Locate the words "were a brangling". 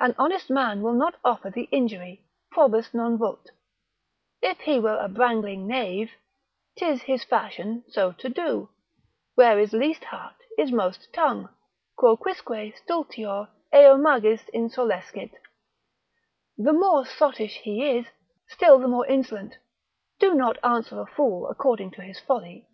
4.80-5.68